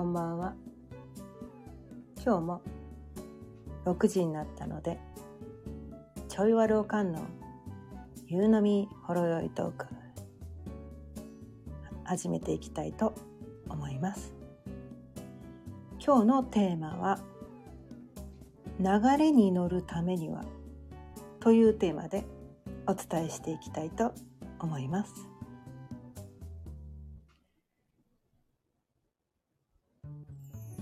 [0.00, 0.54] こんばんは。
[2.24, 2.62] 今日も
[3.84, 4.98] 6時になったので
[6.26, 7.20] ちょいわるおかんの
[8.26, 9.84] 夕飲みほろ酔いトーク
[12.04, 13.14] 始めていきたいと
[13.68, 14.32] 思います。
[16.02, 17.20] 今日のテーマは
[18.78, 20.46] 流れに乗るためには
[21.40, 22.24] というテーマで
[22.86, 24.14] お伝えしていきたいと
[24.60, 25.28] 思います。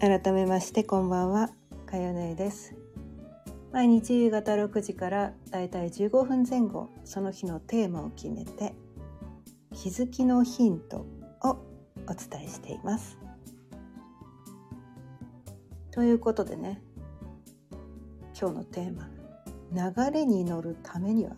[0.01, 1.51] 改めましてこんばんは。
[1.85, 2.77] かよねです。
[3.73, 8.77] 毎日夕方6時からだいたい15分前後その日のテーマを決めて
[9.75, 10.99] 気づきのヒント
[11.43, 11.59] を
[12.07, 13.19] お伝えしています。
[15.91, 16.81] ということでね
[18.41, 19.11] 今日のテーマ
[20.07, 21.33] 「流れに乗るためには」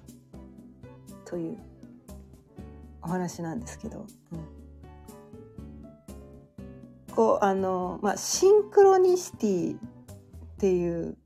[1.24, 1.58] という
[3.00, 4.59] お話なんですけど、うん、
[7.20, 9.78] こうあのまあシンクロニシティっ
[10.58, 11.18] ていう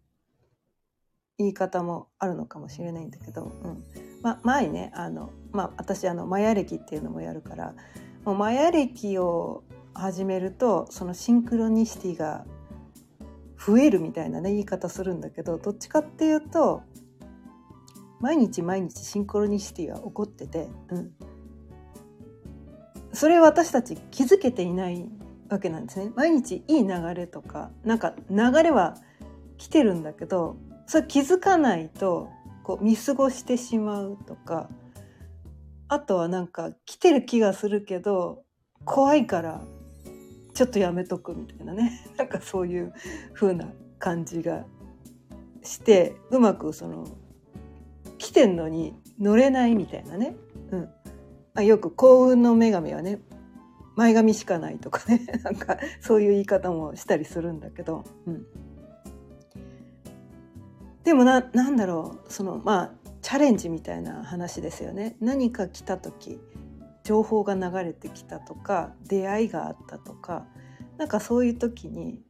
[1.39, 3.85] 言い方もあるのかもしれないんだけど、うん。
[4.21, 7.75] ま、前ねあの、まあ、私あのマヤ歴っていうのもやるから
[8.25, 12.45] もうマヤ歴を始めるとそのシンクロニシティが
[13.57, 16.83] 増えるみたいなね言い方するんだけどどっちかっていうと
[18.19, 21.13] 毎日毎日シンクロニシティが起こってて、うん、
[23.13, 25.09] それ私たち気づけていない
[25.49, 26.11] わけなんですね。
[26.15, 28.97] 毎日いい流れとかなんか流れは
[29.59, 30.57] 来てるんだけど
[30.87, 32.29] それ気づかないと
[32.63, 34.69] こう見過ごしてしまうとか
[35.89, 38.43] あとはなんか来てる気がするけど
[38.85, 39.63] 怖いから
[40.55, 42.01] ちょっとやめとくみたいなね。
[42.17, 42.93] なんかそういう
[43.35, 44.65] 風な感じが
[45.63, 47.07] してうまくその
[48.19, 50.37] 来てんのに乗れないみたいなね、
[50.71, 50.89] うん。
[51.55, 53.21] あ、よく幸運の女神はね
[53.97, 55.27] 前髪しかないとかね。
[55.45, 58.47] なんかそういう言い方もしたりするんだけど、うん、
[61.05, 62.33] でもななんだろう。
[62.33, 65.17] そのまあチャレンジみたいな話ですよね。
[65.21, 66.41] 何か来た時
[67.05, 70.47] 情報が流れてきたとか出会いがあったとか
[70.99, 72.23] なんかそういう時に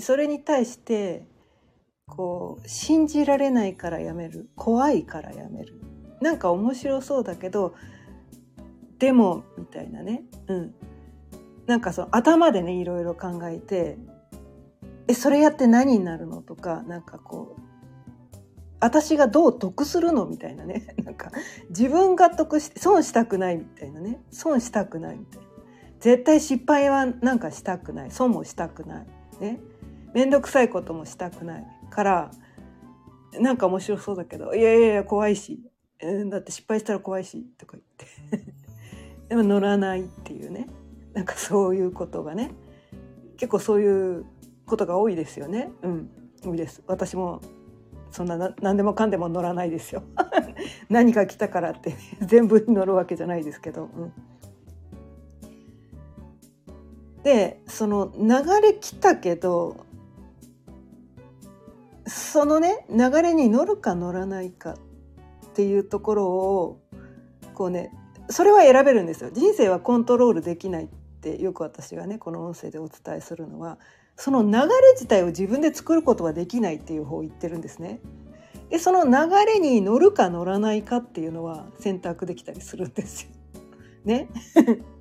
[0.00, 1.26] それに対して
[2.06, 4.48] こう信じられないからやめる。
[4.56, 5.80] 怖いからやめる。
[6.20, 7.74] なんか面白そうだけど
[8.98, 10.74] でもみたいなね、うん、
[11.70, 13.96] なんかその頭でねいろいろ考えて
[15.06, 16.42] えそれやって何になるの？
[16.42, 17.60] とかなんかこう
[18.80, 20.26] 私がどう得するの？
[20.26, 20.96] みたいなね。
[21.04, 21.30] なんか
[21.68, 24.20] 自分が得して損したくないみたいなね。
[24.32, 25.44] 損したくないみたいな。
[26.00, 28.10] 絶対失敗はなんかしたくない。
[28.10, 29.06] 損もしたくない。
[29.40, 29.60] ね。
[30.12, 31.66] 面倒くさいこともしたくない。
[31.90, 32.30] から
[33.38, 35.60] なんか面白そうだけどいやいやいや怖いし、
[36.00, 37.84] えー、だって失敗したら怖いしとか言っ
[38.40, 38.52] て。
[39.28, 40.66] でも乗らないっていうね。
[41.12, 42.52] なんかそういうことがね
[43.36, 44.24] 結構そういう
[44.66, 45.72] ことが多いですよね。
[45.82, 46.10] うん、
[46.44, 46.82] 多いです。
[46.86, 47.40] 私も
[48.10, 50.02] そんな何でもかんでも乗らないですよ。
[50.88, 53.84] 何か来たからって全部に乗るわけじゃないですけど。
[53.84, 54.12] うん、
[57.22, 58.28] でその流
[58.60, 59.76] れ来たけど
[62.06, 64.74] そのね流れに乗るか乗らないか
[65.46, 66.80] っていうところを
[67.54, 67.92] こうね
[68.28, 69.30] それは選べるんですよ。
[69.32, 70.88] 人生はコントロールできないっ
[71.20, 73.78] ってよく私がねこの音声でお伝えするのは
[74.16, 78.00] その流れ自体を自分で作ることはできないっていう方を言ってるんですね。
[78.70, 83.30] でその流れに乗るか乗らないかっていうのは選択できたりするんですよ。
[84.04, 84.28] ね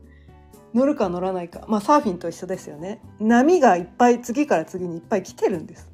[0.74, 3.01] 乗るか乗らないかまあサーフィンと一緒ですよね。
[3.19, 5.90] 波がいっぱい次から次にいっぱい来てるんです。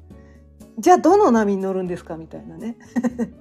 [0.78, 2.76] じゃあどの波に乗るんですかみたいなね。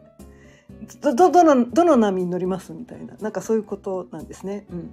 [1.02, 4.66] どどどのどの波に乗りますみたいななんかそういうことなんですね。
[4.70, 4.92] うん、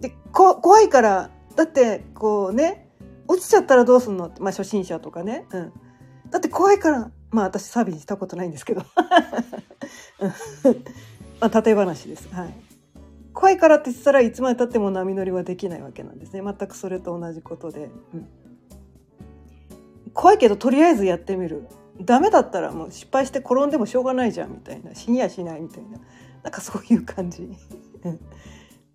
[0.00, 2.90] で怖いからだってこうね
[3.28, 4.26] 落ちちゃったらどうすんの？
[4.26, 5.72] って、まあ、初心者とかね、うん、
[6.30, 8.82] だって怖いからまあ私サービスしたことないんですけど。
[11.40, 12.28] まあ例え話です。
[12.32, 12.54] はい。
[13.32, 16.42] 怖いからって言ったらいつまでたっても波乗りはできないわけなんですね。
[16.42, 18.28] 全くそれと同じことで、うん、
[20.14, 21.68] 怖いけどとりあえずやってみる。
[22.00, 24.94] ダメだったらもう失敗して転んでもしょうがないじゃんみたいな。
[24.94, 25.98] 死にやしないみたいな。
[26.42, 27.42] なんかそういう感じ。
[28.02, 28.14] まあ、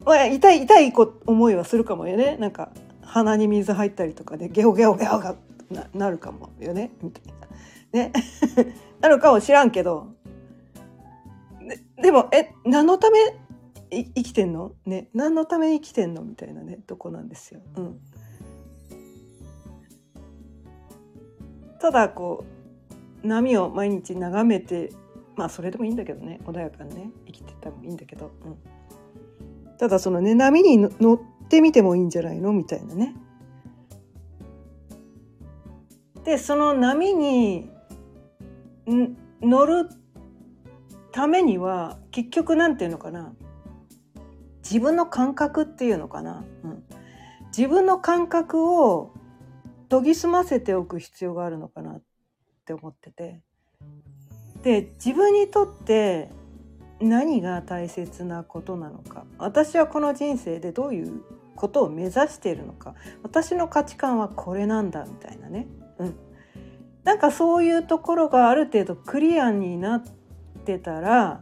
[0.05, 0.93] 痛い痛い
[1.25, 2.37] 思いはするかもよね。
[2.37, 2.71] なんか
[3.01, 5.35] 鼻に水入ったりとかでゲホゲホゲホが
[5.69, 6.91] ななるかもよね。
[7.01, 7.33] みたい
[7.91, 8.05] な。
[8.05, 8.13] ね。
[8.99, 10.07] なるかもしらんけど。
[11.61, 13.19] ででもえ何のため
[13.91, 14.71] 生きてんの？
[14.85, 15.09] ね。
[15.13, 16.23] 何のため生きてんの？
[16.23, 16.77] みたいなね。
[16.87, 17.61] とこなんですよ。
[17.75, 17.99] うん、
[21.79, 22.43] ただこ
[23.23, 24.91] う波を毎日眺めて
[25.35, 26.39] まあそれでもいいんだけどね。
[26.45, 27.11] 穏やかにね。
[27.27, 28.57] 生きてたもいいんだけど、うん、
[29.81, 31.19] ただそのね波に乗っ
[31.49, 32.53] てみてもいいんじゃないの？
[32.53, 33.15] みたいなね。
[36.23, 37.67] でその波に
[39.41, 39.89] 乗る
[41.11, 43.33] ためには結局なんていうのかな。
[44.63, 46.83] 自分の感覚っていうのかな、うん、
[47.47, 49.11] 自分の感覚を
[49.89, 52.01] 研ぎ澄ませておく必要があるのかなっ
[52.65, 53.41] て思ってて。
[54.61, 56.29] で自分にとって
[57.01, 59.25] 何が大切なことなのか。
[59.37, 61.21] 私はこの人生でどういう
[61.55, 62.95] ことを目指しているのか。
[63.23, 65.67] 私の価値観はこれなんだみたいなね、
[65.97, 66.15] うん、
[67.03, 70.03] なんかそういうところがある程度クリアになっ
[70.65, 71.41] てたら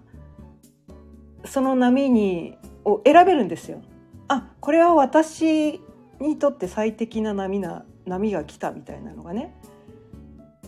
[1.45, 3.81] その波にを選べるんですよ。
[4.27, 5.81] あこれは私
[6.19, 9.55] にとって最適な波な波が来たみたいなのがね。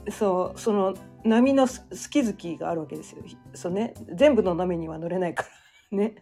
[0.10, 1.74] そうその波の好
[2.10, 3.24] き好きがあるわけですよ。
[3.54, 5.50] そうね、全部の波には乗れないから。
[5.98, 6.16] ね、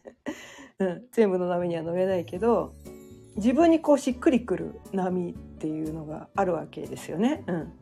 [0.79, 2.73] うん、全部の波には乗れないけど
[3.35, 7.43] 自分にこうしっくりくる波っていうのがあるわけですよね。
[7.47, 7.73] うん、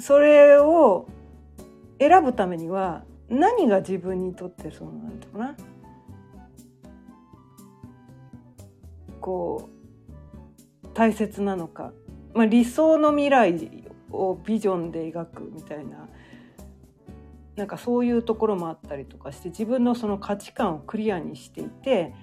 [0.00, 1.06] それを
[2.00, 5.56] 選ぶためには何が自分にとってそうなんていうかな。
[9.20, 11.92] こう大切なのか、
[12.34, 13.81] まあ、理想の未来
[14.12, 16.08] をビジョンで描くみたいな
[17.56, 22.14] なんかそういうところもあったりとかして自分のその価値観をクリアにしていて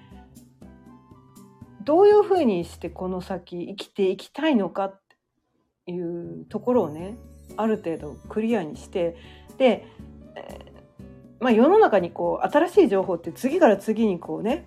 [1.84, 5.00] どういうふうにしてこの先生きていきたいのかっ
[5.86, 7.16] ていうところをね
[7.56, 9.16] ある程度クリアにして
[9.58, 9.86] で、
[10.36, 10.72] え、
[11.40, 14.66] まあ、世の中にこう新しい情報って次から次にこうね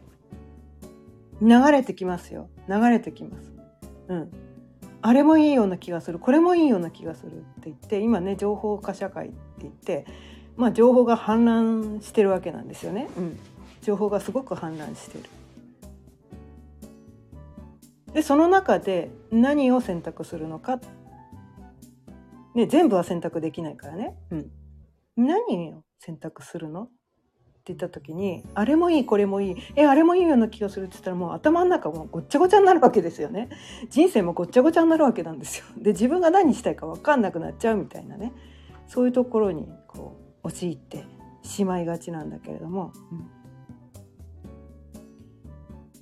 [1.41, 3.51] 流れてきますよ流れてきます。
[4.07, 4.52] うん
[5.05, 6.17] あれもいいような気がする。
[6.17, 10.05] これもいいような気がするって言って今ね情報化社会って言って
[10.55, 13.39] まあ情報が氾濫してるわけなんですよね、うん、
[13.81, 15.29] 情報がすごく氾濫してる。
[18.13, 20.79] でその中で何を選択するのか、
[22.55, 24.51] ね、全部は選択できないからね、うん、
[25.17, 26.83] 何を選択するの？
[26.83, 26.93] って
[27.67, 33.49] 言った時にあれもいいこれもいいえあれもいいような気がするって言ったらもう頭の中もごっちゃごちゃになるわけですよね。
[33.89, 35.65] 人生もごっちゃごちゃになるわけなんですよ。
[35.77, 38.33] で自分が何したいか分かんなくなっちゃうみたいなね。
[38.87, 41.05] そういうところにこう陥って
[41.41, 43.29] しまいがちなんだけれども、うん、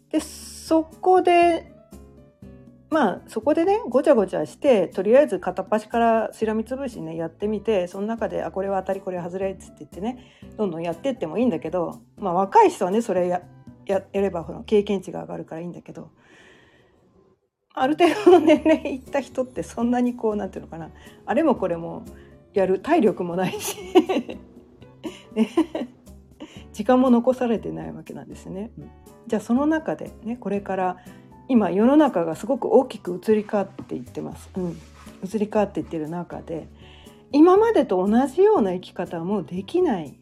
[0.10, 1.70] でそこで
[2.91, 13.41] まあそこでねごちゃごちゃしてとりあえず片っ端からしらみつぶしねやってみてその中であこれは当たりこれは外れっつって言ってねどんどんやってってもいいんだけどまあ若い人はねそれや
[13.85, 16.11] ややればほら経験値が上がるからいいんだけど
[17.73, 20.89] ある程度の年齢いった人ってそんなにこうなんていうのかな
[21.25, 22.03] あれもこれも
[22.53, 23.77] やる体力もないし
[25.33, 25.47] ね、
[26.73, 28.71] 時間も残されてないわけなんですね。
[28.77, 28.91] うん、
[29.27, 30.97] じゃあその中でねこれから
[31.51, 34.80] 今世の中がすごく大きく移り変わっていってます、うん、
[35.21, 36.69] 移り変わっていってる中で
[37.33, 40.18] 今までと同じような生き方はもうできない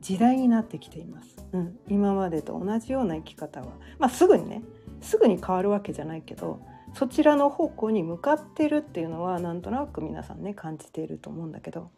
[0.00, 3.68] 時代になってきています、うん、今までと同じような生き方は、
[4.00, 4.64] まあ、すぐにね
[5.00, 6.60] すぐに変わるわけじゃないけど
[6.94, 11.92] そちらの方向に向かってるっていうのはなんとなく皆さんね感じていると思うんだけど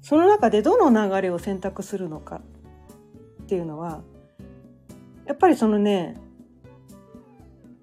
[0.00, 2.40] その中でどの流れを選択するのか
[3.42, 4.00] っていうのは
[5.26, 6.16] やっぱりそのね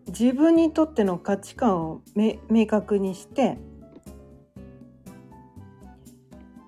[0.07, 3.57] 自分にとっての価値観を明確にして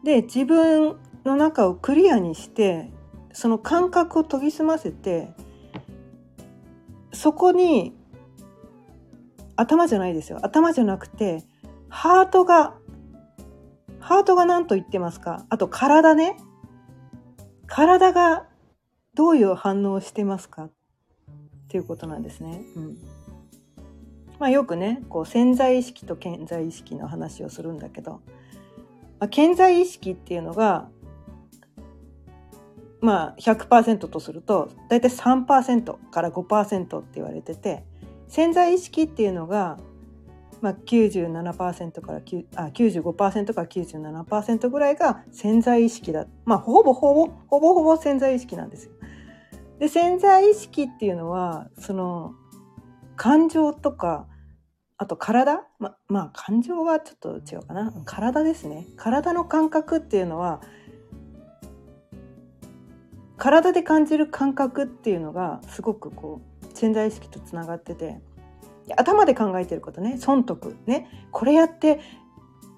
[0.04, 2.92] で自分の中をクリアにして
[3.34, 5.30] その感覚を研ぎ澄ませて
[7.14, 7.94] そこに
[9.56, 10.40] 頭じゃないですよ。
[10.42, 11.44] 頭じゃなくて
[11.90, 12.76] ハートが
[14.00, 15.46] ハートが何と言ってますか？
[15.50, 16.38] あと体ね。
[17.68, 18.48] 体が
[19.16, 20.66] どういう反応をしてますか？
[20.66, 20.72] っ
[21.68, 22.62] ていうことなんですね。
[22.76, 22.98] うん。
[24.40, 28.22] まあ、よくねこう潜在意識と潜在意識の話をするんだけど、
[29.20, 30.88] まあ、潜在意識っていうのが
[33.02, 37.84] まあ100%とすると大体3%から5%って言われてて
[38.28, 39.80] 潜在意識っていうのが、
[40.62, 48.92] まあ97%から9あ95%から97%ぐらいが潜在意識だまあほぼほぼほぼほぼ潜在意識なんですよ。
[49.80, 52.36] で潜在意識っていうのはその
[53.20, 54.28] 感情とか
[54.98, 55.62] あと体？
[55.78, 57.92] ままあ感情はちょっと違うかな。
[58.06, 58.88] 体ですね。
[58.96, 60.62] 体の感覚っていうのは
[63.36, 68.22] 体で感じる感覚っていうのがすごくこう潜在意識とつながってて
[68.96, 70.18] 頭で考えてることね。
[70.18, 71.28] 損得ね。
[71.32, 72.00] これやって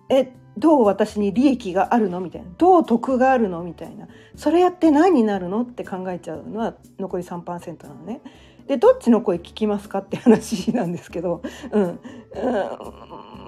[0.09, 2.19] えどう私に利益があるの？
[2.19, 2.49] みたいな。
[2.57, 3.61] どう得があるの？
[3.63, 4.07] みたいな。
[4.35, 5.61] それやって何になるの？
[5.61, 8.21] って考えちゃうのは残り3%なのね。
[8.67, 11.41] でどっちの声聞きますかって話なんですけど、
[11.71, 11.99] うん、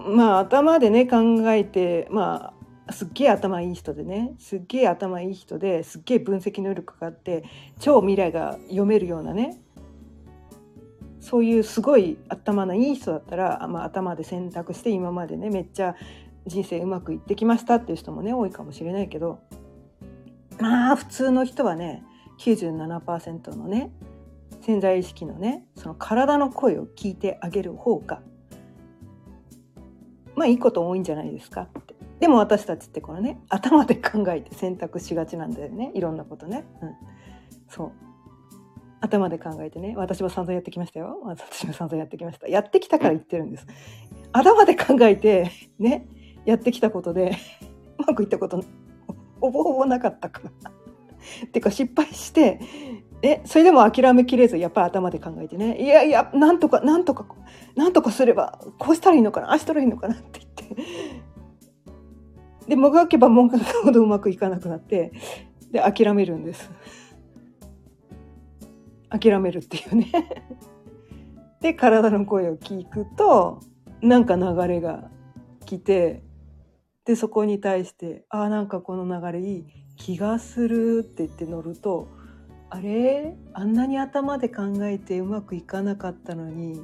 [0.08, 1.18] うん、まあ頭でね考
[1.52, 2.54] えてま
[2.88, 7.44] あすっげえ頭いい人でねすっげえ頭いい人ですっげえ分析能力があって
[7.80, 9.58] 超未来が読めるようなね
[11.22, 15.96] そういうすごい頭のいい人だったら、まあ、頭で選択して今までねめっちゃ
[16.46, 19.40] 人生うまくいってきましたっていう人もね多いかもしれないけど
[20.60, 22.04] まあ普通の人はね
[22.40, 23.92] 97%のね
[24.66, 28.22] 潜在意識のねその体の声を聞いてあげる方が
[30.36, 31.94] まあいいこと多いんじゃないですかって。
[32.20, 35.92] でも私たちってこのね頭で考えて選択しがちなんだよね。
[35.94, 36.96] いろんなことね、うん、
[37.68, 37.92] そう。
[39.02, 41.20] 頭で考えてね私は散々やってきましたよ。
[41.24, 42.48] 私も散々やってきました。
[42.48, 43.68] やってきたから言ってるんです。
[44.32, 46.08] 頭で考えてね
[46.46, 47.38] やってきたことで
[48.00, 48.64] うまくいったこと
[49.42, 50.72] ほぼほぼなかったから。
[51.46, 52.60] っ てか失敗して
[53.22, 55.82] えそれでも諦めきれずやっぱり頭で考えてね。
[55.82, 57.26] いやいやなんとかなんとか
[57.76, 60.84] なんとかすればこうしたらいいのかなああしたらいいのかなって言って。
[62.68, 65.12] でもがけばもがくほどうまくいかなくなって
[65.72, 66.70] で諦めるんです。
[69.10, 70.12] 諦めるっていうね。
[71.62, 73.62] で体の声を聞くと
[74.02, 75.10] なんか流れが
[75.66, 76.24] 来て
[77.06, 79.83] でそこに対して「あなんかこの流れいい。
[79.96, 82.08] 気がする」って言って乗ると
[82.70, 83.36] 「あれ？
[83.54, 86.82] あんなに頭で考えてうまくいかなかったのに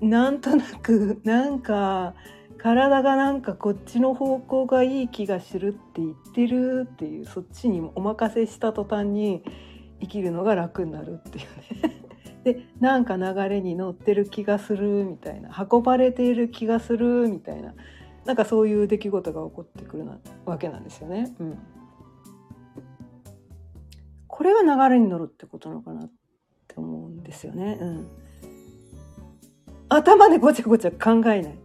[0.00, 2.14] なんとなくなんか
[2.58, 9.42] 体がなんかこっちの方向がいい気がするって言ってるっていうそっちにお任せした途端に
[10.00, 12.04] 生きるのが楽になるっていうね。
[12.44, 17.74] でなんか流れに乗ってる気がするみたいな運ばれている気がするみたいな
[18.24, 21.34] なんかそういう出来事が起こってくるなわけなんですよね。
[21.38, 21.58] うん、
[24.26, 26.10] これが流れに乗るってことなのかなっ
[26.68, 27.78] て思うんですよね。
[27.80, 28.08] うん、
[29.88, 31.58] 頭でごちゃごちゃ考えない。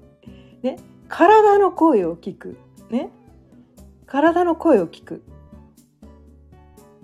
[0.62, 2.58] ね、体の声を聞く。
[2.90, 3.10] ね、
[4.06, 5.24] 体の声を聞く。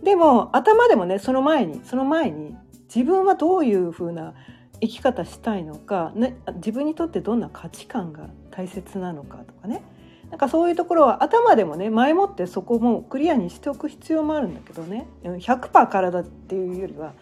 [0.04, 2.56] でも頭でもねその前にその前に
[2.94, 4.36] 自分はどういうふうな
[4.82, 9.84] 生き方したいのか、ね、自分にとってどんな価値観が大切なのかとかね
[10.30, 17.14] なんかそういうところは頭でもね前もってそこもクリアにしておく必要もあるんだけどね100%体っていうよりは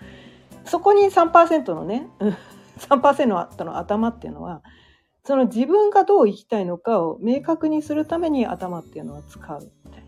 [0.65, 2.07] そこに3%のね
[2.79, 3.25] 3%
[3.63, 4.61] の頭っていうのは
[5.25, 10.07] その自分がどう生きたいのかを明確にするために頭っていうのは使うみたいな。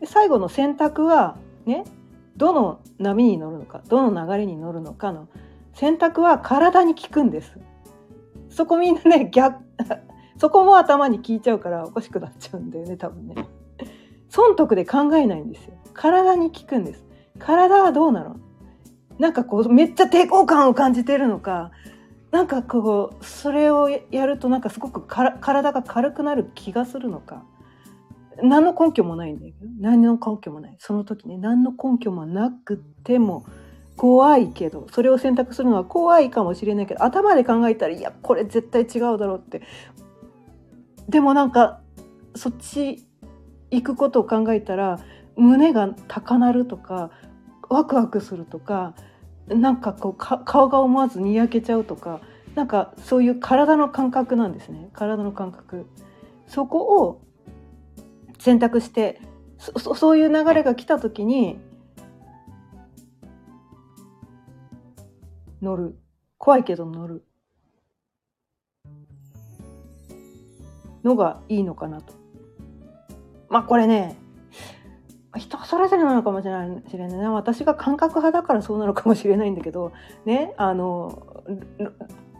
[0.00, 1.84] で最後の選択はね
[2.36, 5.28] どの波に乗るのかどの流れに乗るのかの
[5.78, 7.56] 選択は体に効くんです。
[8.50, 9.62] そこみんなね逆
[10.36, 13.34] そこも頭に効いちゃうからおかしくなっちゃうんだよね多分ね。
[14.28, 15.74] 損得で考えないんですよ。
[15.94, 17.06] 体に効くんです。
[17.38, 18.36] 体はどうなの？
[19.18, 21.70] なんかこうめっちゃ抵抗感を感じてるのか
[22.30, 27.44] なんかこうそれをやるとなんかすごく体が軽くなる気がするのか
[28.42, 33.44] 何の根拠もないんだけど何の根拠もないその時ね何の根拠もなくても
[33.98, 39.60] 怖いけどそれを選択するのは怖いかもしれないけど頭で考えたらいやこれ絶対違うだろうって。
[41.08, 41.80] でもなんか
[42.36, 43.04] そっち
[43.70, 45.00] 行くことを考えたら
[45.36, 47.10] 胸が高鳴るとか
[47.68, 48.94] ワクワクするとか
[49.48, 52.20] なんかこう顔が思わずにやけちゃうとか
[52.54, 54.90] なんかそういう体の感覚なんですね。
[54.92, 55.86] 体の感覚。
[56.46, 57.20] そこを
[58.38, 59.20] 選択して
[59.58, 61.58] そそういう流れが来た時に
[65.62, 65.98] 乗る。
[66.38, 67.24] 怖いけど乗る。
[71.04, 72.14] のがいいのかなと。
[73.48, 74.16] まあこれね
[75.36, 79.92] 人それぞれなのかもしれないし私が感覚派だからそうなのかもしれないんだけど
[80.26, 81.44] ねあの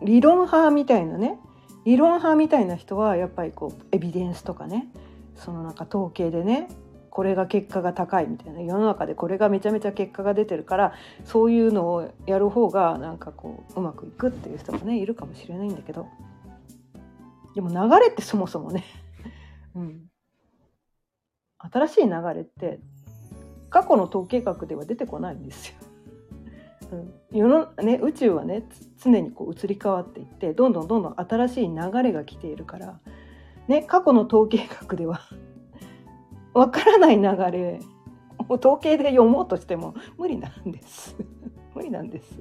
[0.03, 1.39] 理論派みたいなね。
[1.85, 4.89] 理論派みたいな人はやっぱりこうエビデンスとかね。
[5.37, 6.69] そのなんか統計でね
[7.11, 8.61] これが結果が高いみたいな。
[8.61, 16.07] 世の中でこれがめちゃめちゃ結果が出てるからそういうのをやる方がなんかこううまくいくっていう人もねいるかもしれないんだけど。
[17.55, 18.85] でも流れってそもそもね。
[19.75, 20.03] うん、
[21.59, 22.81] 新しい流れって
[23.71, 25.75] 過去の統計学では出てこないんですよ。
[26.93, 28.67] うん、世のね、宇宙はね
[29.03, 33.01] 常にこう移り変わっていってどんどんどんどん新しい流れが来ているから
[33.69, 35.21] ね、過去の統計学では
[36.59, 37.23] わからない流
[37.53, 37.81] れ
[38.49, 41.15] を統計で読もうとしても無理なんです。
[41.73, 42.41] 無理なんです。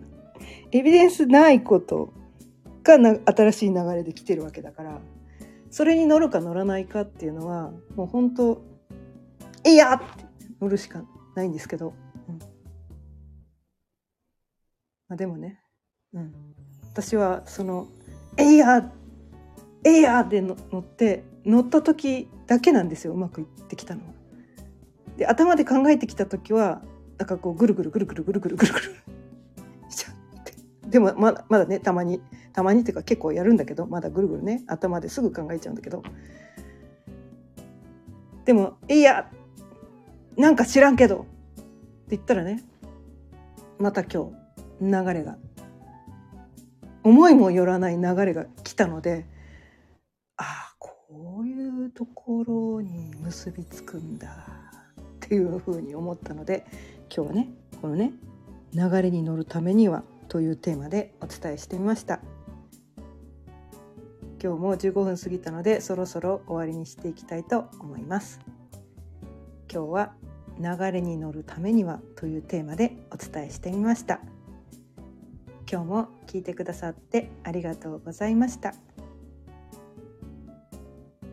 [0.72, 2.14] エビデンスないこと
[2.84, 5.00] がな新しい流れで来てるわけだから
[5.70, 8.62] それに乗るか乗らないかっていうのはもう本当
[9.66, 10.06] いやって
[10.62, 11.04] 乗るしか
[11.36, 11.94] ないんですけど、
[12.30, 12.46] うん、ま
[15.10, 15.60] あ、でもね、
[16.14, 16.34] うん、
[16.92, 17.88] 私はその
[18.38, 18.92] 「えいや!」
[19.88, 24.08] えいや!」って乗って乗った時だけなんですようまくいってきたのは。
[25.18, 26.82] で頭で考えてきた時は
[27.18, 28.86] なんかこうぐるぐるぐるぐるぐるぐるぐるぐる
[29.90, 30.54] しちゃって
[30.88, 32.22] でもまだまだねたまに
[32.54, 36.04] たまにっていうか結構やるんだけどまだぐるぐるね頭ですぐ考えちゃうんだけど
[38.46, 39.30] でも「いや
[40.38, 41.26] なんか知らんけど」
[41.58, 41.60] っ
[42.10, 42.64] て言ったらね
[43.80, 44.32] また今
[44.80, 45.38] 日流れが
[47.04, 49.26] 思いもよらない流れが来たので
[51.98, 56.64] ところに結びつくんだっていうふうに思ったので
[57.14, 57.50] 今日はね
[57.82, 58.14] このね
[58.72, 62.20] 流れに乗るためにはというテーマでお伝えしてみました。
[64.40, 68.40] 今日も15分過ぎたのでそろそろ終わりにしていきたいと思います。
[69.74, 70.14] 今日は
[70.60, 74.20] 流れに乗るためにはというテーマでお伝えしてみました。
[75.70, 78.76] 今日も聞いてくださってありがとうございました。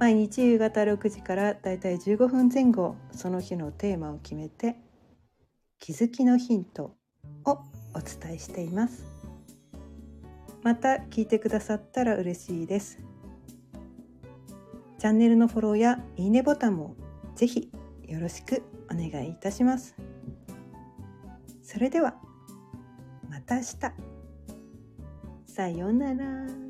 [0.04, 4.76] 毎日夕方6時からだいたい15分前後その日のテーマを決めて
[5.78, 6.94] 気づきのヒント
[7.46, 7.52] を
[7.94, 9.02] お伝えしています。
[10.62, 12.99] また聞いてくださったら嬉しいです。
[14.99, 16.96] チャンネルのフォローやいいねボタンも
[17.34, 17.70] ぜひ
[18.06, 19.96] よろしくお願いいたします。
[21.62, 22.16] それでは
[23.30, 23.66] また明日。
[25.46, 26.63] さようなら。